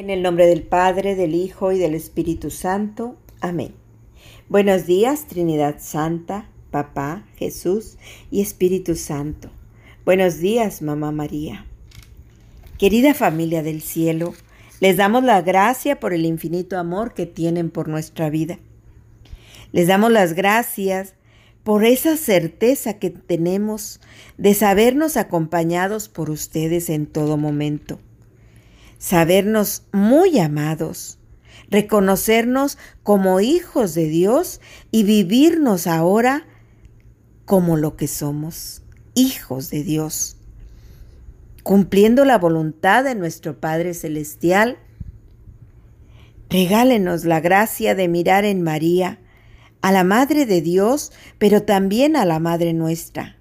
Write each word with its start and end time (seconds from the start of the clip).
En 0.00 0.08
el 0.08 0.22
nombre 0.22 0.46
del 0.46 0.62
Padre, 0.62 1.14
del 1.14 1.34
Hijo 1.34 1.72
y 1.72 1.78
del 1.78 1.94
Espíritu 1.94 2.48
Santo. 2.48 3.16
Amén. 3.42 3.74
Buenos 4.48 4.86
días, 4.86 5.26
Trinidad 5.26 5.76
Santa, 5.78 6.48
Papá, 6.70 7.26
Jesús 7.36 7.98
y 8.30 8.40
Espíritu 8.40 8.96
Santo. 8.96 9.50
Buenos 10.06 10.38
días, 10.38 10.80
Mamá 10.80 11.12
María. 11.12 11.66
Querida 12.78 13.12
familia 13.12 13.62
del 13.62 13.82
cielo, 13.82 14.32
les 14.80 14.96
damos 14.96 15.22
la 15.22 15.42
gracia 15.42 16.00
por 16.00 16.14
el 16.14 16.24
infinito 16.24 16.78
amor 16.78 17.12
que 17.12 17.26
tienen 17.26 17.68
por 17.68 17.86
nuestra 17.86 18.30
vida. 18.30 18.58
Les 19.70 19.86
damos 19.86 20.10
las 20.10 20.32
gracias 20.32 21.12
por 21.62 21.84
esa 21.84 22.16
certeza 22.16 22.94
que 22.94 23.10
tenemos 23.10 24.00
de 24.38 24.54
sabernos 24.54 25.18
acompañados 25.18 26.08
por 26.08 26.30
ustedes 26.30 26.88
en 26.88 27.04
todo 27.04 27.36
momento 27.36 28.00
sabernos 29.00 29.84
muy 29.92 30.38
amados, 30.38 31.18
reconocernos 31.70 32.76
como 33.02 33.40
hijos 33.40 33.94
de 33.94 34.06
Dios 34.08 34.60
y 34.92 35.02
vivirnos 35.04 35.86
ahora 35.86 36.46
como 37.46 37.76
lo 37.76 37.96
que 37.96 38.06
somos, 38.06 38.82
hijos 39.14 39.70
de 39.70 39.82
Dios, 39.82 40.36
cumpliendo 41.62 42.24
la 42.24 42.38
voluntad 42.38 43.02
de 43.02 43.14
nuestro 43.14 43.58
Padre 43.58 43.94
Celestial. 43.94 44.76
Regálenos 46.50 47.24
la 47.24 47.40
gracia 47.40 47.94
de 47.94 48.06
mirar 48.06 48.44
en 48.44 48.62
María, 48.62 49.18
a 49.80 49.92
la 49.92 50.04
Madre 50.04 50.44
de 50.44 50.60
Dios, 50.60 51.10
pero 51.38 51.62
también 51.62 52.16
a 52.16 52.26
la 52.26 52.38
Madre 52.38 52.74
nuestra 52.74 53.39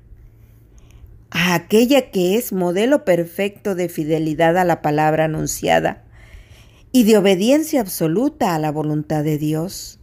a 1.32 1.54
aquella 1.54 2.12
que 2.12 2.36
es 2.36 2.54
modelo 2.54 3.06
perfecto 3.06 3.76
de 3.76 3.90
fidelidad 3.90 4.58
a 4.58 4.66
la 4.66 4.82
palabra 4.82 5.26
anunciada 5.26 6.04
y 6.92 7.04
de 7.04 7.18
obediencia 7.18 7.82
absoluta 7.82 8.56
a 8.56 8.60
la 8.60 8.72
voluntad 8.72 9.24
de 9.24 9.38
Dios. 9.38 10.00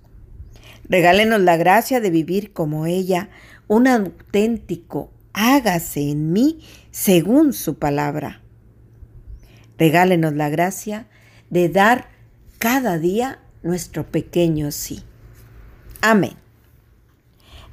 Regálenos 0.89 1.41
la 1.41 1.56
gracia 1.56 2.00
de 2.00 2.11
vivir 2.11 2.53
como 2.53 2.87
ella, 2.87 3.28
un 3.67 3.89
auténtico 3.89 5.11
hágase 5.33 6.11
en 6.11 6.33
mí 6.33 6.61
según 6.91 7.53
su 7.53 7.78
palabra. 7.78 8.41
Regálenos 9.78 10.33
la 10.34 10.48
gracia 10.48 11.09
de 11.50 11.69
dar 11.69 12.09
cada 12.59 12.98
día 12.98 13.41
nuestro 13.62 14.06
pequeño 14.06 14.70
sí. 14.70 15.03
Amén. 16.00 16.34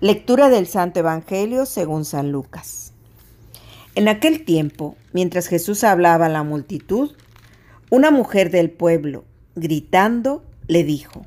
Lectura 0.02 0.49
del 0.49 0.67
Santo 0.67 0.99
Evangelio 0.99 1.66
según 1.66 2.03
San 2.03 2.31
Lucas. 2.31 2.92
En 3.95 4.08
aquel 4.08 4.44
tiempo, 4.44 4.95
mientras 5.11 5.47
Jesús 5.47 5.83
hablaba 5.83 6.25
a 6.25 6.30
la 6.30 6.44
multitud, 6.44 7.11
una 7.91 8.09
mujer 8.09 8.49
del 8.49 8.72
pueblo, 8.72 9.23
gritando, 9.55 10.44
le 10.67 10.83
dijo, 10.83 11.23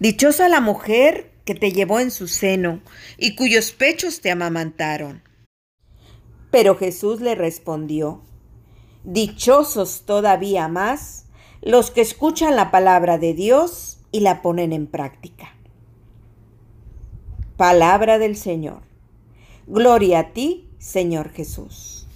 Dichosa 0.00 0.48
la 0.48 0.60
mujer 0.60 1.30
que 1.44 1.54
te 1.54 1.70
llevó 1.70 2.00
en 2.00 2.10
su 2.10 2.26
seno 2.26 2.80
y 3.16 3.36
cuyos 3.36 3.70
pechos 3.70 4.20
te 4.20 4.32
amamantaron. 4.32 5.22
Pero 6.50 6.76
Jesús 6.76 7.20
le 7.20 7.36
respondió, 7.36 8.22
Dichosos 9.04 10.02
todavía 10.04 10.66
más 10.66 11.26
los 11.60 11.92
que 11.92 12.00
escuchan 12.00 12.56
la 12.56 12.72
palabra 12.72 13.18
de 13.18 13.34
Dios 13.34 13.98
y 14.10 14.20
la 14.20 14.42
ponen 14.42 14.72
en 14.72 14.88
práctica. 14.88 15.54
Palabra 17.56 18.18
del 18.18 18.36
Señor. 18.36 18.82
Gloria 19.68 20.18
a 20.18 20.32
ti, 20.32 20.68
Señor 20.82 21.30
Jesús. 21.32 22.08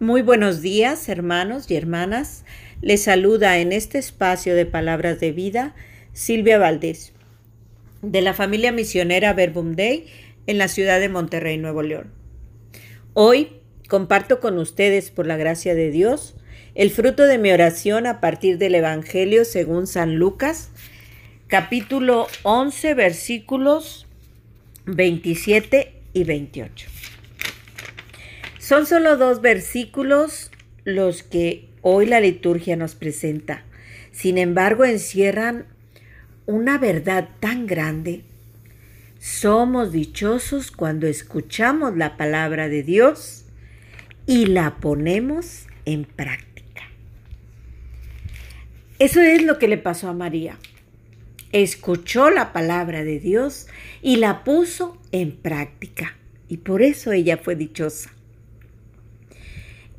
Muy 0.00 0.22
buenos 0.22 0.62
días, 0.62 1.10
hermanos 1.10 1.70
y 1.70 1.76
hermanas. 1.76 2.46
Les 2.80 3.02
saluda 3.02 3.58
en 3.58 3.70
este 3.70 3.98
espacio 3.98 4.54
de 4.54 4.64
palabras 4.64 5.20
de 5.20 5.30
vida 5.30 5.74
Silvia 6.14 6.56
Valdés, 6.56 7.12
de 8.00 8.22
la 8.22 8.32
familia 8.32 8.72
misionera 8.72 9.34
Verbum 9.34 9.76
Day 9.76 10.06
en 10.46 10.56
la 10.56 10.68
ciudad 10.68 11.00
de 11.00 11.10
Monterrey, 11.10 11.58
Nuevo 11.58 11.82
León. 11.82 12.10
Hoy 13.12 13.60
comparto 13.88 14.40
con 14.40 14.56
ustedes, 14.56 15.10
por 15.10 15.26
la 15.26 15.36
gracia 15.36 15.74
de 15.74 15.90
Dios, 15.90 16.34
el 16.74 16.90
fruto 16.90 17.24
de 17.24 17.36
mi 17.36 17.52
oración 17.52 18.06
a 18.06 18.22
partir 18.22 18.56
del 18.56 18.74
Evangelio 18.74 19.44
según 19.44 19.86
San 19.86 20.16
Lucas, 20.16 20.70
capítulo 21.46 22.26
11, 22.42 22.94
versículos 22.94 24.06
27 24.86 25.92
y 26.14 26.24
28. 26.24 27.01
Son 28.62 28.86
solo 28.86 29.16
dos 29.16 29.40
versículos 29.40 30.52
los 30.84 31.24
que 31.24 31.68
hoy 31.80 32.06
la 32.06 32.20
liturgia 32.20 32.76
nos 32.76 32.94
presenta. 32.94 33.64
Sin 34.12 34.38
embargo, 34.38 34.84
encierran 34.84 35.66
una 36.46 36.78
verdad 36.78 37.28
tan 37.40 37.66
grande. 37.66 38.22
Somos 39.18 39.90
dichosos 39.90 40.70
cuando 40.70 41.08
escuchamos 41.08 41.96
la 41.96 42.16
palabra 42.16 42.68
de 42.68 42.84
Dios 42.84 43.46
y 44.28 44.46
la 44.46 44.76
ponemos 44.76 45.66
en 45.84 46.04
práctica. 46.04 46.82
Eso 49.00 49.20
es 49.22 49.42
lo 49.42 49.58
que 49.58 49.66
le 49.66 49.78
pasó 49.78 50.08
a 50.08 50.14
María. 50.14 50.56
Escuchó 51.50 52.30
la 52.30 52.52
palabra 52.52 53.02
de 53.02 53.18
Dios 53.18 53.66
y 54.02 54.18
la 54.18 54.44
puso 54.44 55.02
en 55.10 55.32
práctica. 55.32 56.16
Y 56.48 56.58
por 56.58 56.82
eso 56.82 57.10
ella 57.10 57.38
fue 57.38 57.56
dichosa. 57.56 58.12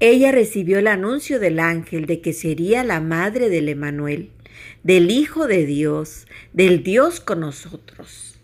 Ella 0.05 0.33
recibió 0.33 0.79
el 0.79 0.87
anuncio 0.87 1.39
del 1.39 1.61
ángel 1.61 2.07
de 2.07 2.19
que 2.19 2.33
sería 2.33 2.83
la 2.83 2.99
madre 2.99 3.47
del 3.47 3.69
Emanuel, 3.69 4.31
del 4.83 5.09
Hijo 5.09 5.47
de 5.47 5.65
Dios, 5.65 6.27
del 6.51 6.83
Dios 6.83 7.21
con 7.21 7.39
nosotros. 7.39 8.35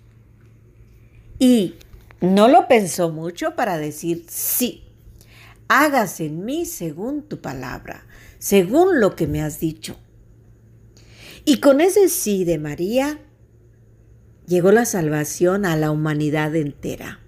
Y 1.38 1.76
no 2.22 2.48
lo 2.48 2.70
pensó 2.70 3.10
mucho 3.10 3.58
para 3.58 3.78
decir, 3.78 4.24
sí, 4.30 4.86
hágase 5.68 6.28
en 6.28 6.46
mí 6.46 6.66
según 6.66 7.24
tu 7.24 7.42
palabra, 7.42 8.06
según 8.38 9.02
lo 9.02 9.18
que 9.18 9.28
me 9.28 9.42
has 9.42 9.60
dicho. 9.60 9.98
Y 11.44 11.60
con 11.60 11.82
ese 11.82 12.08
sí 12.08 12.46
de 12.46 12.58
María 12.58 13.20
llegó 14.48 14.72
la 14.72 14.86
salvación 14.86 15.66
a 15.66 15.76
la 15.76 15.92
humanidad 15.92 16.56
entera. 16.56 17.20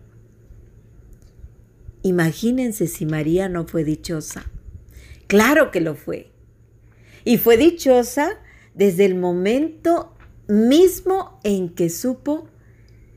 Imagínense 2.03 2.87
si 2.87 3.05
María 3.05 3.49
no 3.49 3.67
fue 3.67 3.83
dichosa. 3.83 4.45
Claro 5.27 5.71
que 5.71 5.81
lo 5.81 5.95
fue. 5.95 6.31
Y 7.23 7.37
fue 7.37 7.57
dichosa 7.57 8.39
desde 8.73 9.05
el 9.05 9.15
momento 9.15 10.15
mismo 10.47 11.39
en 11.43 11.69
que 11.69 11.89
supo 11.89 12.49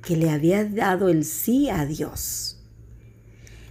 que 0.03 0.17
le 0.17 0.31
había 0.31 0.65
dado 0.65 1.09
el 1.09 1.25
sí 1.25 1.71
a 1.71 1.87
Dios. 1.87 2.63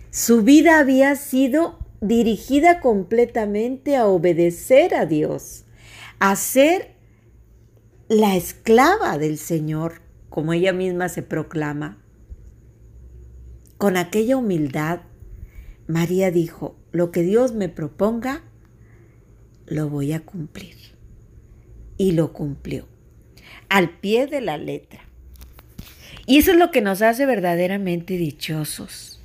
Su 0.09 0.43
vida 0.43 0.79
había 0.79 1.15
sido 1.15 1.79
dirigida 2.01 2.81
completamente 2.81 3.95
a 3.95 4.07
obedecer 4.07 4.93
a 4.95 5.05
Dios, 5.05 5.65
a 6.19 6.35
ser 6.35 6.95
la 8.09 8.35
esclava 8.35 9.17
del 9.17 9.37
Señor, 9.37 10.01
como 10.29 10.53
ella 10.53 10.73
misma 10.73 11.07
se 11.09 11.21
proclama. 11.21 12.02
Con 13.83 13.97
aquella 13.97 14.37
humildad, 14.37 15.01
María 15.87 16.31
dijo, 16.31 16.77
lo 16.93 17.11
que 17.11 17.21
Dios 17.21 17.51
me 17.51 17.67
proponga, 17.67 18.41
lo 19.65 19.89
voy 19.89 20.13
a 20.13 20.21
cumplir. 20.21 20.77
Y 21.97 22.13
lo 22.13 22.31
cumplió, 22.31 22.87
al 23.67 23.89
pie 23.89 24.25
de 24.27 24.39
la 24.39 24.57
letra. 24.57 25.01
Y 26.25 26.37
eso 26.37 26.51
es 26.51 26.57
lo 26.59 26.71
que 26.71 26.79
nos 26.79 27.01
hace 27.01 27.25
verdaderamente 27.25 28.15
dichosos. 28.15 29.21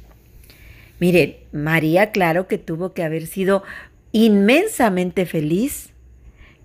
Miren, 0.98 1.36
María, 1.52 2.10
claro 2.10 2.48
que 2.48 2.58
tuvo 2.58 2.94
que 2.94 3.04
haber 3.04 3.28
sido 3.28 3.62
inmensamente 4.10 5.24
feliz 5.24 5.90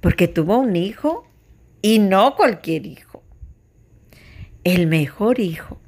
porque 0.01 0.27
tuvo 0.27 0.57
un 0.57 0.75
hijo 0.75 1.28
y 1.84 1.99
no 1.99 2.35
cualquier 2.35 2.87
hijo. 2.87 3.22
El 4.63 4.87
mejor 4.87 5.39
hijo, 5.39 5.79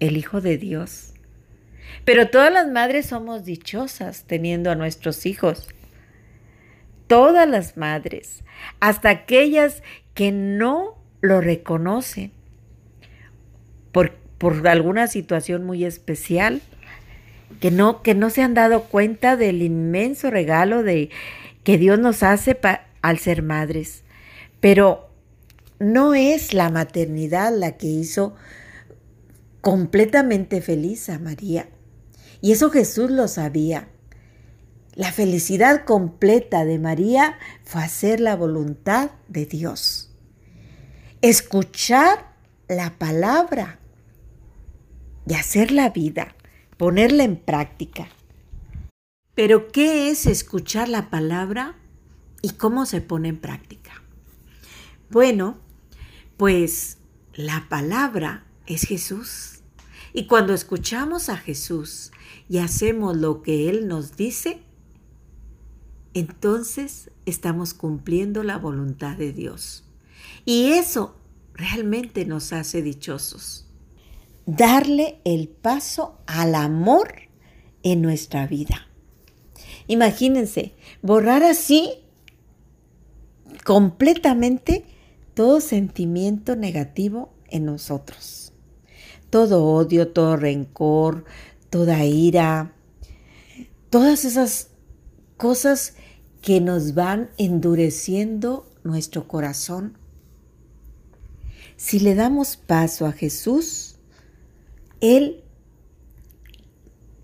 el 0.00 0.16
Hijo 0.16 0.40
de 0.40 0.58
Dios 0.58 1.09
pero 2.04 2.28
todas 2.28 2.52
las 2.52 2.68
madres 2.68 3.06
somos 3.06 3.44
dichosas 3.44 4.24
teniendo 4.26 4.70
a 4.70 4.74
nuestros 4.74 5.26
hijos. 5.26 5.68
Todas 7.06 7.48
las 7.48 7.76
madres, 7.76 8.44
hasta 8.78 9.10
aquellas 9.10 9.82
que 10.14 10.32
no 10.32 10.96
lo 11.20 11.40
reconocen 11.40 12.32
por, 13.92 14.12
por 14.38 14.66
alguna 14.68 15.06
situación 15.06 15.64
muy 15.64 15.84
especial, 15.84 16.62
que 17.60 17.70
no, 17.70 18.02
que 18.02 18.14
no 18.14 18.30
se 18.30 18.42
han 18.42 18.54
dado 18.54 18.84
cuenta 18.84 19.36
del 19.36 19.62
inmenso 19.62 20.30
regalo 20.30 20.82
de, 20.82 21.10
que 21.64 21.78
Dios 21.78 21.98
nos 21.98 22.22
hace 22.22 22.58
al 23.02 23.18
ser 23.18 23.42
madres. 23.42 24.04
Pero 24.60 25.10
no 25.78 26.14
es 26.14 26.54
la 26.54 26.70
maternidad 26.70 27.52
la 27.56 27.76
que 27.76 27.86
hizo 27.86 28.36
completamente 29.60 30.60
feliz 30.60 31.08
a 31.08 31.18
María. 31.18 31.68
Y 32.40 32.52
eso 32.52 32.70
Jesús 32.70 33.10
lo 33.10 33.28
sabía. 33.28 33.88
La 34.94 35.12
felicidad 35.12 35.84
completa 35.84 36.64
de 36.64 36.78
María 36.78 37.38
fue 37.64 37.82
hacer 37.82 38.20
la 38.20 38.36
voluntad 38.36 39.10
de 39.28 39.46
Dios. 39.46 40.10
Escuchar 41.22 42.34
la 42.68 42.98
palabra 42.98 43.78
y 45.26 45.34
hacer 45.34 45.70
la 45.70 45.90
vida, 45.90 46.34
ponerla 46.76 47.24
en 47.24 47.36
práctica. 47.36 48.08
Pero 49.34 49.68
¿qué 49.68 50.10
es 50.10 50.26
escuchar 50.26 50.88
la 50.88 51.08
palabra 51.08 51.76
y 52.42 52.50
cómo 52.50 52.84
se 52.84 53.00
pone 53.00 53.28
en 53.28 53.38
práctica? 53.38 54.02
Bueno, 55.10 55.58
pues 56.36 56.98
la 57.34 57.66
palabra 57.68 58.44
es 58.66 58.82
Jesús. 58.82 59.60
Y 60.12 60.26
cuando 60.26 60.52
escuchamos 60.52 61.28
a 61.28 61.36
Jesús 61.36 62.10
y 62.50 62.58
hacemos 62.58 63.16
lo 63.16 63.42
que 63.42 63.70
Él 63.70 63.86
nos 63.86 64.16
dice, 64.16 64.58
entonces 66.14 67.12
estamos 67.24 67.74
cumpliendo 67.74 68.42
la 68.42 68.58
voluntad 68.58 69.16
de 69.16 69.32
Dios. 69.32 69.84
Y 70.44 70.72
eso 70.72 71.14
realmente 71.54 72.24
nos 72.24 72.52
hace 72.52 72.82
dichosos. 72.82 73.68
Darle 74.46 75.20
el 75.24 75.46
paso 75.46 76.18
al 76.26 76.56
amor 76.56 77.14
en 77.84 78.02
nuestra 78.02 78.48
vida. 78.48 78.88
Imagínense, 79.86 80.74
borrar 81.02 81.44
así 81.44 81.92
completamente 83.64 84.86
todo 85.34 85.60
sentimiento 85.60 86.56
negativo 86.56 87.32
en 87.48 87.66
nosotros. 87.66 88.52
Todo 89.30 89.64
odio, 89.64 90.08
todo 90.08 90.36
rencor, 90.36 91.24
toda 91.70 92.04
ira, 92.04 92.72
todas 93.88 94.24
esas 94.24 94.68
cosas 95.36 95.94
que 96.42 96.60
nos 96.60 96.94
van 96.94 97.30
endureciendo 97.38 98.66
nuestro 98.84 99.28
corazón. 99.28 99.96
Si 101.76 101.98
le 102.00 102.14
damos 102.14 102.56
paso 102.56 103.06
a 103.06 103.12
Jesús, 103.12 103.96
Él 105.00 105.42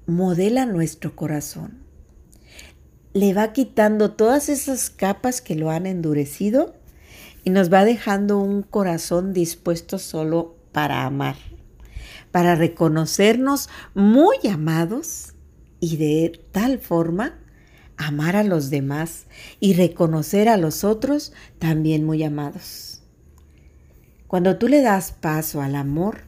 modela 0.06 0.64
nuestro 0.64 1.14
corazón. 1.14 1.78
Le 3.12 3.34
va 3.34 3.52
quitando 3.52 4.12
todas 4.12 4.48
esas 4.48 4.90
capas 4.90 5.40
que 5.40 5.56
lo 5.56 5.70
han 5.70 5.86
endurecido 5.86 6.74
y 7.44 7.50
nos 7.50 7.72
va 7.72 7.84
dejando 7.84 8.38
un 8.38 8.62
corazón 8.62 9.32
dispuesto 9.32 9.98
solo 9.98 10.54
para 10.72 11.04
amar, 11.04 11.36
para 12.36 12.54
reconocernos 12.54 13.70
muy 13.94 14.36
amados 14.52 15.32
y 15.80 15.96
de 15.96 16.38
tal 16.52 16.78
forma 16.78 17.38
amar 17.96 18.36
a 18.36 18.44
los 18.44 18.68
demás 18.68 19.24
y 19.58 19.72
reconocer 19.72 20.50
a 20.50 20.58
los 20.58 20.84
otros 20.84 21.32
también 21.58 22.04
muy 22.04 22.22
amados. 22.22 23.00
Cuando 24.26 24.58
tú 24.58 24.68
le 24.68 24.82
das 24.82 25.12
paso 25.12 25.62
al 25.62 25.76
amor, 25.76 26.24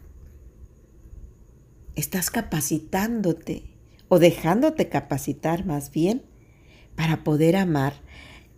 estás 1.95 2.31
capacitándote 2.31 3.65
o 4.09 4.19
dejándote 4.19 4.89
capacitar 4.89 5.67
más 5.67 5.91
bien 5.91 6.23
para 6.97 7.23
poder 7.23 7.55
amar 7.55 7.93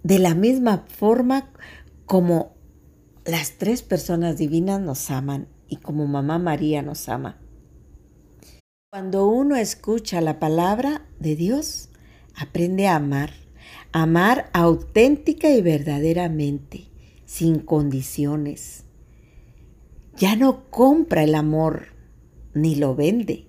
de 0.05 0.20
la 0.20 0.37
misma 0.37 0.85
forma 0.87 1.50
como 2.06 2.55
las 3.25 3.58
tres 3.58 3.82
personas 3.82 4.38
divinas 4.38 4.81
nos 4.81 5.11
aman 5.11 5.49
y 5.70 5.76
como 5.76 6.06
mamá 6.06 6.38
María 6.38 6.82
nos 6.82 7.08
ama. 7.08 7.38
Cuando 8.90 9.26
uno 9.28 9.56
escucha 9.56 10.20
la 10.20 10.38
palabra 10.38 11.06
de 11.19 11.37
Dios, 11.37 11.90
Aprende 12.40 12.87
a 12.87 12.96
amar, 12.96 13.32
amar 13.93 14.49
auténtica 14.55 15.50
y 15.50 15.61
verdaderamente, 15.61 16.88
sin 17.26 17.58
condiciones. 17.58 18.84
Ya 20.17 20.37
no 20.37 20.70
compra 20.70 21.22
el 21.22 21.34
amor 21.34 21.88
ni 22.55 22.76
lo 22.76 22.94
vende, 22.94 23.46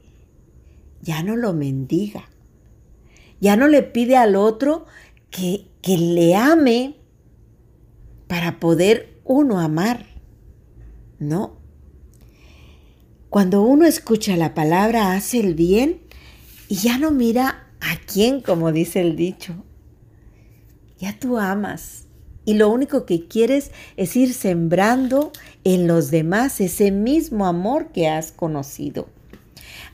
ya 1.01 1.23
no 1.23 1.37
lo 1.37 1.53
mendiga, 1.53 2.29
ya 3.39 3.55
no 3.55 3.69
le 3.69 3.81
pide 3.81 4.17
al 4.17 4.35
otro 4.35 4.85
que, 5.29 5.67
que 5.81 5.97
le 5.97 6.35
ame 6.35 6.97
para 8.27 8.59
poder 8.59 9.21
uno 9.23 9.61
amar. 9.61 10.05
No. 11.17 11.60
Cuando 13.31 13.61
uno 13.61 13.85
escucha 13.85 14.35
la 14.35 14.53
palabra, 14.53 15.13
hace 15.13 15.39
el 15.39 15.55
bien 15.55 16.01
y 16.67 16.75
ya 16.75 16.97
no 16.97 17.11
mira 17.11 17.69
¿A 17.79 17.95
quién, 17.95 18.41
como 18.41 18.73
dice 18.73 18.99
el 18.99 19.15
dicho? 19.15 19.55
Ya 20.99 21.17
tú 21.17 21.37
amas 21.37 22.07
y 22.43 22.55
lo 22.55 22.69
único 22.69 23.05
que 23.05 23.29
quieres 23.29 23.71
es 23.95 24.17
ir 24.17 24.33
sembrando 24.33 25.31
en 25.63 25.87
los 25.87 26.11
demás 26.11 26.59
ese 26.59 26.91
mismo 26.91 27.45
amor 27.45 27.93
que 27.93 28.09
has 28.09 28.33
conocido. 28.33 29.07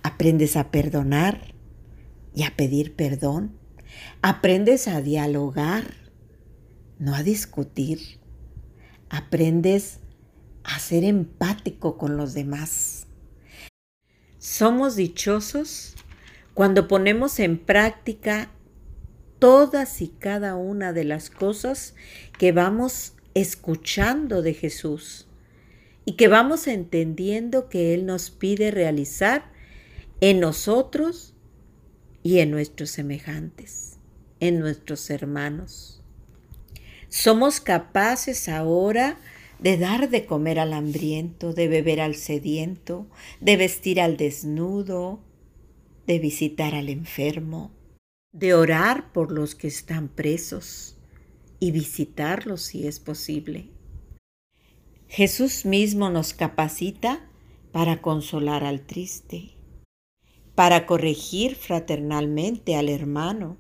Aprendes 0.01 0.55
a 0.55 0.71
perdonar 0.71 1.53
y 2.33 2.41
a 2.41 2.55
pedir 2.57 2.95
perdón. 2.95 3.51
Aprendes 4.23 4.87
a 4.87 4.99
dialogar, 4.99 5.93
no 6.97 7.13
a 7.13 7.21
discutir. 7.21 7.99
Aprendes 9.11 9.99
a 10.63 10.79
ser 10.79 11.03
empático 11.03 11.99
con 11.99 12.17
los 12.17 12.33
demás. 12.33 12.96
Somos 14.39 14.95
dichosos 14.95 15.95
cuando 16.53 16.87
ponemos 16.87 17.39
en 17.39 17.57
práctica 17.57 18.51
todas 19.39 20.01
y 20.01 20.09
cada 20.09 20.55
una 20.55 20.93
de 20.93 21.03
las 21.03 21.29
cosas 21.29 21.95
que 22.37 22.51
vamos 22.51 23.13
escuchando 23.33 24.41
de 24.41 24.53
Jesús 24.53 25.27
y 26.05 26.13
que 26.13 26.27
vamos 26.27 26.67
entendiendo 26.67 27.67
que 27.69 27.93
Él 27.93 28.05
nos 28.05 28.29
pide 28.29 28.71
realizar 28.71 29.51
en 30.21 30.39
nosotros 30.39 31.33
y 32.23 32.39
en 32.39 32.51
nuestros 32.51 32.89
semejantes, 32.91 33.97
en 34.39 34.59
nuestros 34.59 35.09
hermanos. 35.09 36.01
Somos 37.09 37.59
capaces 37.59 38.49
ahora 38.49 39.17
de 39.59 39.77
dar 39.77 40.09
de 40.09 40.25
comer 40.25 40.59
al 40.59 40.73
hambriento, 40.73 41.53
de 41.53 41.67
beber 41.67 41.99
al 42.01 42.15
sediento, 42.15 43.07
de 43.41 43.57
vestir 43.57 43.99
al 43.99 44.17
desnudo, 44.17 45.19
de 46.05 46.19
visitar 46.19 46.75
al 46.75 46.89
enfermo, 46.89 47.71
de 48.31 48.53
orar 48.53 49.11
por 49.11 49.31
los 49.31 49.55
que 49.55 49.67
están 49.67 50.09
presos 50.09 50.97
y 51.59 51.71
visitarlos 51.71 52.61
si 52.61 52.87
es 52.87 52.99
posible. 52.99 53.69
Jesús 55.07 55.65
mismo 55.65 56.09
nos 56.09 56.33
capacita 56.33 57.27
para 57.71 58.01
consolar 58.01 58.63
al 58.63 58.81
triste, 58.81 59.51
para 60.53 60.85
corregir 60.85 61.55
fraternalmente 61.55 62.75
al 62.75 62.89
hermano. 62.89 63.57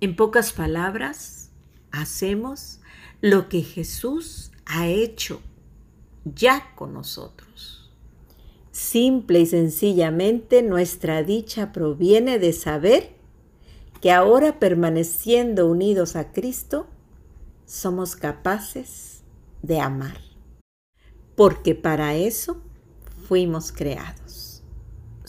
En 0.00 0.16
pocas 0.16 0.52
palabras, 0.52 1.52
hacemos 1.90 2.79
lo 3.20 3.48
que 3.48 3.62
Jesús 3.62 4.50
ha 4.64 4.88
hecho 4.88 5.40
ya 6.24 6.74
con 6.74 6.94
nosotros. 6.94 7.90
Simple 8.70 9.40
y 9.40 9.46
sencillamente 9.46 10.62
nuestra 10.62 11.22
dicha 11.22 11.72
proviene 11.72 12.38
de 12.38 12.52
saber 12.52 13.12
que 14.00 14.10
ahora 14.10 14.58
permaneciendo 14.58 15.66
unidos 15.66 16.16
a 16.16 16.32
Cristo, 16.32 16.86
somos 17.66 18.16
capaces 18.16 19.22
de 19.62 19.80
amar, 19.80 20.20
porque 21.36 21.74
para 21.74 22.14
eso 22.14 22.62
fuimos 23.28 23.70
creados. 23.70 24.39